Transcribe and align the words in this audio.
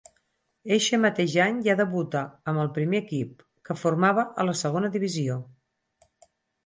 Eixe 0.75 0.97
mateix 1.01 1.35
any 1.43 1.59
ja 1.67 1.75
debuta 1.81 2.23
amb 2.53 2.63
el 2.63 2.71
primer 2.77 3.03
equip, 3.03 3.45
que 3.69 3.77
formava 3.83 4.25
a 4.43 4.47
la 4.49 4.57
Segona 4.63 4.91
Divisió. 4.97 5.41